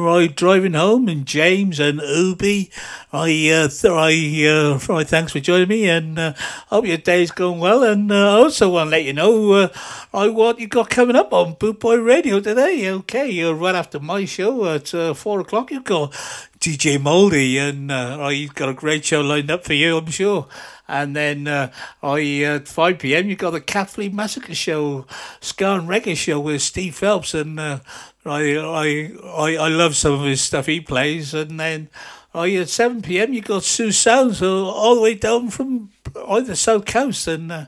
[0.00, 2.70] right driving home and James and Ubi.
[3.12, 6.32] I uh, I uh, right, thanks for joining me and uh,
[6.68, 7.84] hope your day's going well.
[7.84, 9.68] And uh, I also want to let you know uh,
[10.12, 12.90] I what you got coming up on Boot Boy Radio today.
[12.90, 16.12] Okay, uh, right after my show at uh, four o'clock, you've got
[16.60, 20.46] DJ Moldy, and uh, I got a great show lined up for you, I'm sure.
[20.86, 21.72] And then uh,
[22.02, 25.06] I at five pm you've got the Catholic Massacre show,
[25.40, 27.78] Ska and Reggae show with Steve Phelps, and uh,
[28.24, 31.34] I I I I love some of his stuff he plays.
[31.34, 31.88] And then
[32.34, 35.90] I at seven pm you got Sue Sounds all the way down from
[36.28, 37.64] either South Coast, and uh,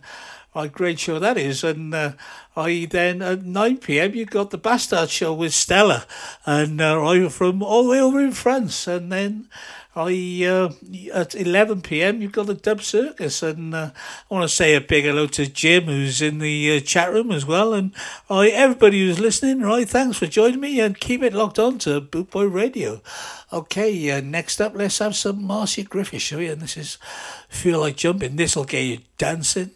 [0.54, 1.64] a great show that is.
[1.64, 2.12] And uh,
[2.56, 6.06] I then at nine pm you got the Bastard show with Stella,
[6.44, 9.48] and uh, I from all the way over in France, and then.
[9.94, 10.72] I uh,
[11.12, 12.22] at eleven p.m.
[12.22, 13.90] you've got the Dub Circus, and uh,
[14.30, 17.30] I want to say a big hello to Jim who's in the uh, chat room
[17.30, 17.92] as well, and
[18.30, 19.60] I everybody who's listening.
[19.60, 23.02] Right, thanks for joining me, and keep it locked on to Boot Boy Radio.
[23.52, 26.48] Okay, uh, next up, let's have some Marcia Griffith, shall we?
[26.48, 26.96] And this is
[27.50, 28.36] Feel Like Jumping.
[28.36, 29.72] This will get you dancing.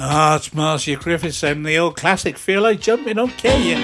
[0.00, 3.76] Ah, it's Marcia Griffiths and the old classic Feel Like Jumping on Kenya.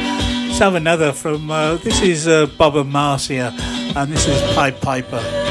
[0.46, 3.52] Let's have another from, uh, this is uh, Bob and Marcia,
[3.96, 5.43] and this is Pied Piper.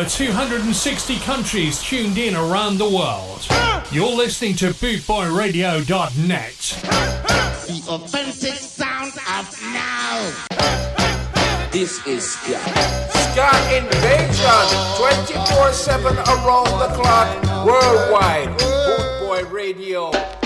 [0.00, 3.46] Over 260 countries tuned in around the world,
[3.92, 6.56] you're listening to BootboyRadio.net.
[7.66, 10.32] The offensive sound of now.
[11.70, 12.58] This is Ska.
[13.10, 18.56] Ska Invasion 24 7 around the clock worldwide.
[18.56, 20.39] Boot Boy Radio.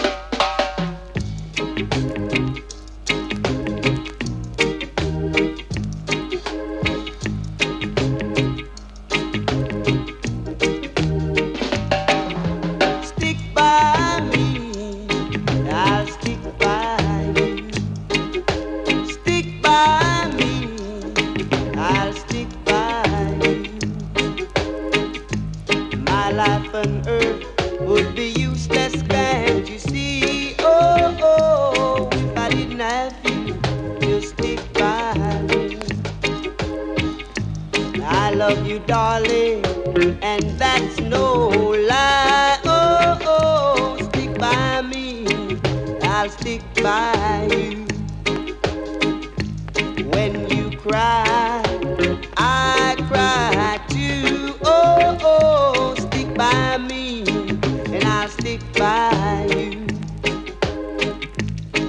[46.24, 47.84] I'll stick by you.
[50.08, 51.62] When you cry,
[52.38, 54.54] I cry too.
[54.64, 57.24] Oh, oh, stick by me,
[57.92, 59.86] and I'll stick by you.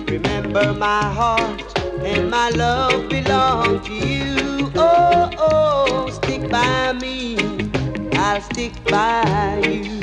[0.05, 4.69] Remember my heart and my love belong to you.
[4.75, 7.37] Oh, oh, stick by me,
[8.17, 10.01] I'll stick by you.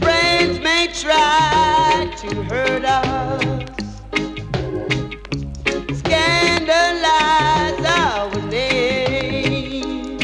[0.00, 1.57] Friends may try
[2.48, 3.42] hurt us,
[5.98, 10.18] scandalize our name.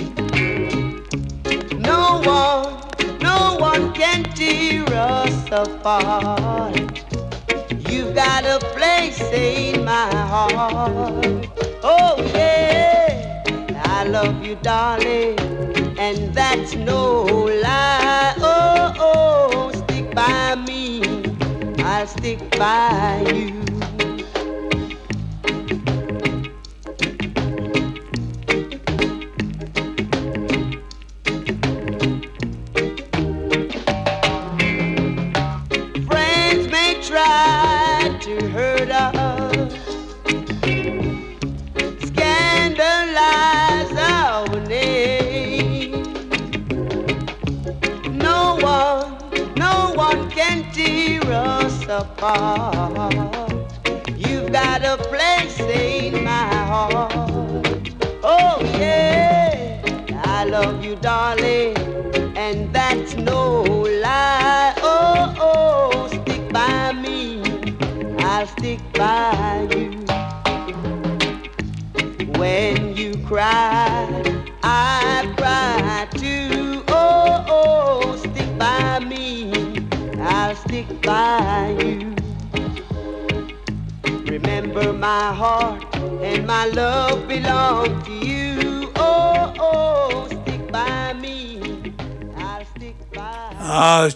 [1.81, 6.77] No one, no one can tear us apart.
[7.91, 11.49] You've got a place in my heart.
[11.83, 13.45] Oh yeah,
[13.85, 15.39] I love you, darling,
[15.99, 18.04] and that's no lie.
[22.25, 23.64] Stick by you.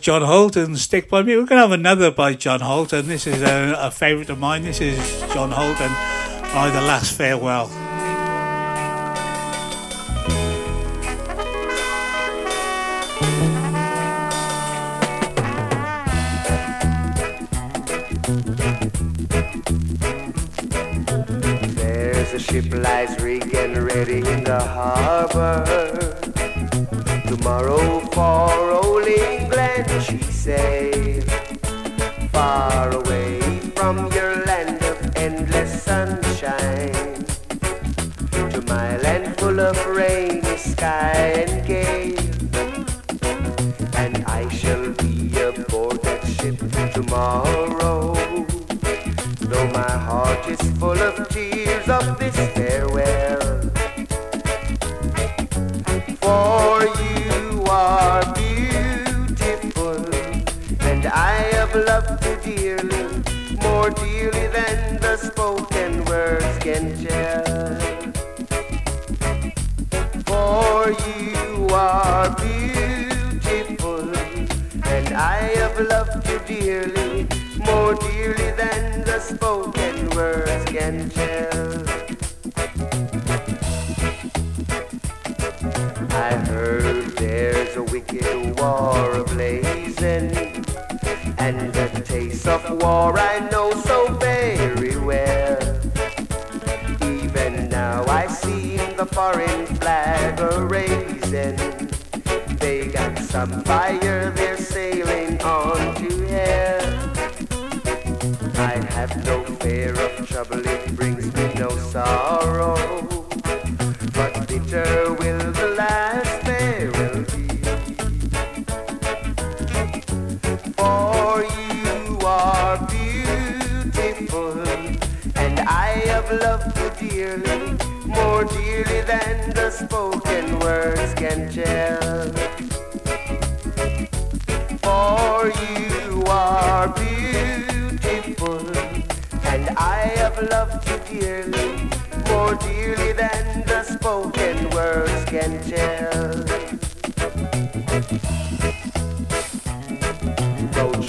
[0.09, 1.37] John Holt, Stick by Me.
[1.37, 2.89] We're going to have another by John Holt.
[2.93, 4.63] This is a, a favourite of mine.
[4.63, 4.97] This is
[5.35, 7.69] John Holt by The Last Farewell.
[21.75, 25.67] There's a ship lies rigged and ready in the harbor.
[27.29, 28.88] Tomorrow for
[30.39, 31.24] safe,
[32.31, 33.18] far away.
[91.39, 95.81] and the taste of war I know so very well.
[97.02, 101.56] Even now I see the foreign flag a raising.
[102.59, 107.10] They got some fire, they're sailing on to hell.
[108.56, 112.68] I have no fear of trouble, it brings me no sorrow.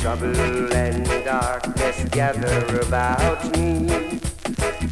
[0.09, 4.19] trouble and darkness gather about me,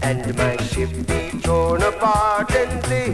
[0.03, 3.06] and my ship be torn apart and laid.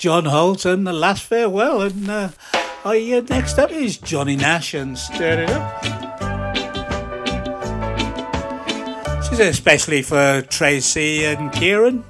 [0.00, 1.82] John Holt and the last farewell.
[1.82, 2.30] And uh,
[2.86, 5.82] I, uh, next up is Johnny Nash and Stir It Up.
[9.20, 12.02] This is especially for Tracy and Kieran.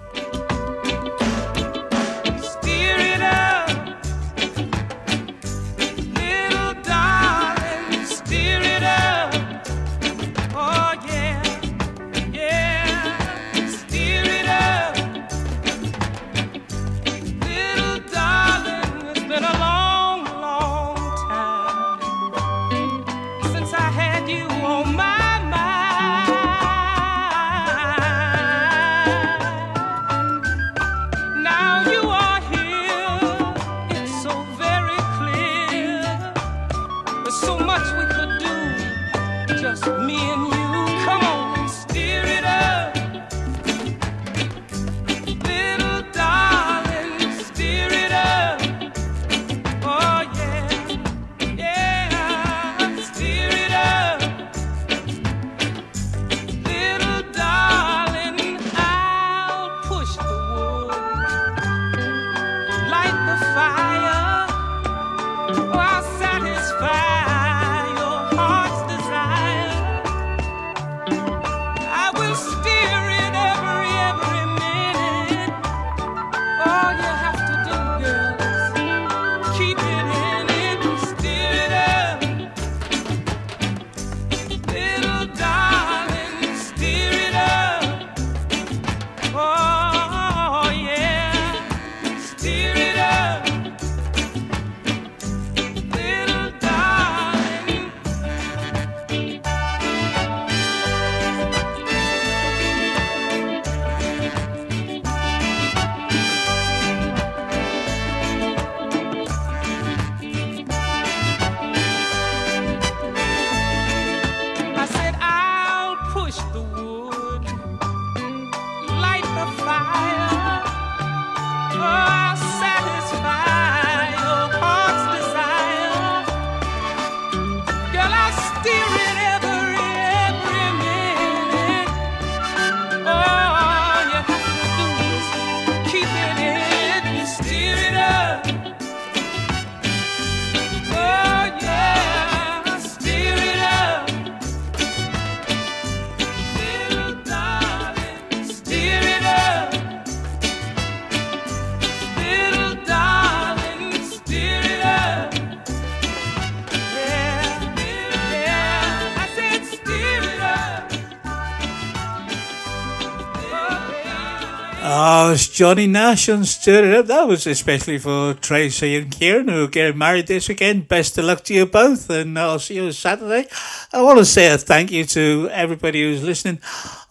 [165.61, 167.07] Johnny Nash and Stir It Up.
[167.09, 170.89] That was especially for Tracy and Kieran who are getting married this weekend.
[170.89, 173.47] Best of luck to you both, and I'll see you on Saturday.
[173.93, 176.61] I want to say a thank you to everybody who's listening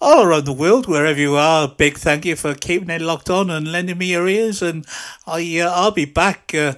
[0.02, 1.68] all around the world, wherever you are.
[1.68, 4.64] Big thank you for keeping it locked on and lending me your ears.
[4.64, 4.84] And
[5.28, 6.52] I, uh, I'll be back.
[6.52, 6.74] Uh,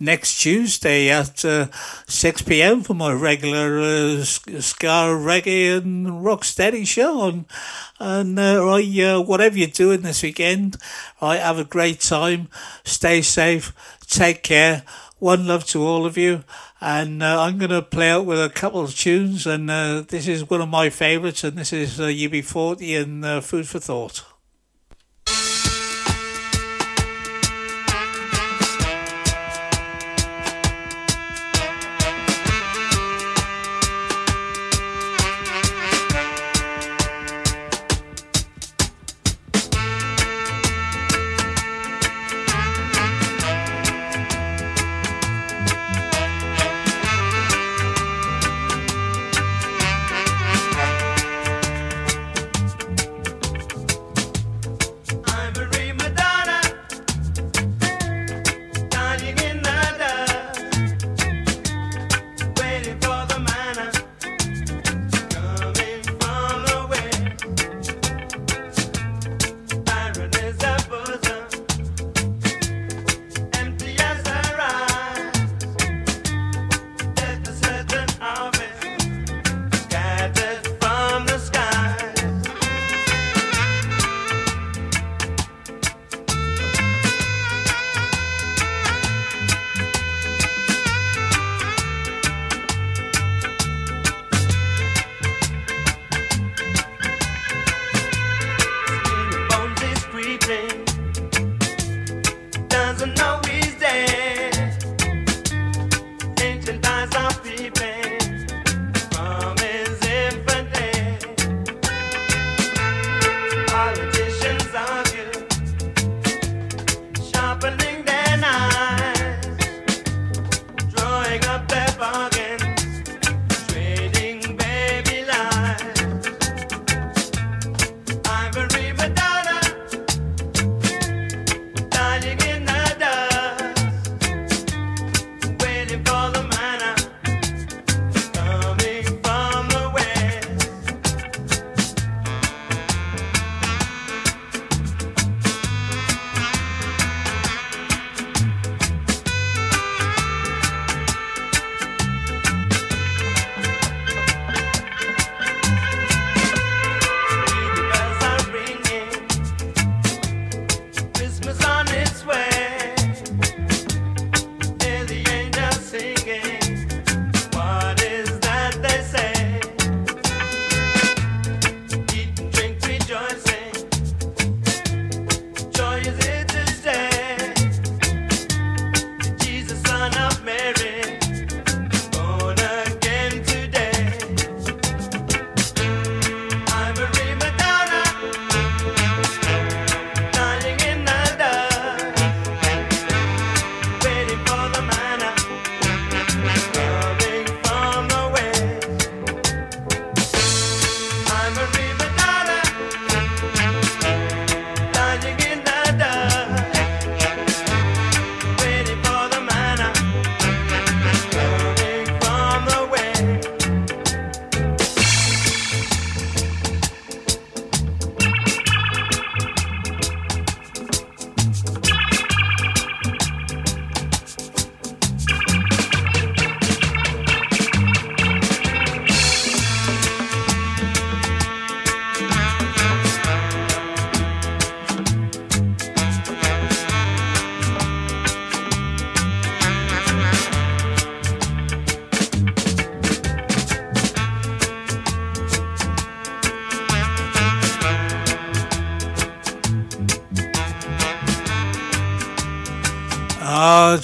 [0.00, 1.66] next Tuesday at uh,
[2.08, 2.82] 6 p.m.
[2.82, 7.28] for my regular uh, sk- ska, reggae, and rock steady show.
[7.28, 7.44] And,
[8.00, 10.78] and uh, I, uh, whatever you're doing this weekend,
[11.20, 12.48] I have a great time.
[12.82, 13.74] Stay safe.
[14.06, 14.82] Take care.
[15.18, 16.44] One love to all of you.
[16.80, 19.46] And uh, I'm going to play out with a couple of tunes.
[19.46, 21.44] And uh, this is one of my favourites.
[21.44, 24.29] And this is uh, UB40 and Food for Thought.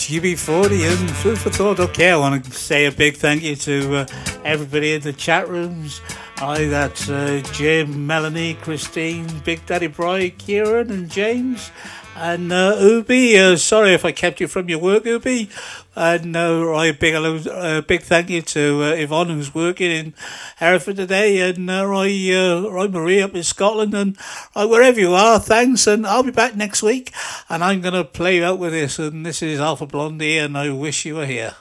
[0.09, 1.81] UB40 and food for thought.
[1.81, 4.07] Okay, I want to say a big thank you to uh,
[4.45, 6.01] everybody in the chat rooms.
[6.37, 11.71] Hi, that's uh, Jim, Melanie, Christine, Big Daddy Bry, Kieran, and James.
[12.19, 15.51] And uh, Ubi, uh, sorry if I kept you from your work, Ubi.
[15.95, 20.15] And uh, right, big hello, uh, big thank you to uh, Yvonne who's working in
[20.57, 24.17] Hereford today, and uh, right, uh, Marie up in Scotland, and
[24.55, 25.87] right, wherever you are, thanks.
[25.87, 27.13] And I'll be back next week,
[27.51, 28.99] and I'm gonna play out with this.
[28.99, 31.55] And this is Alpha Blondy, and I wish you were here.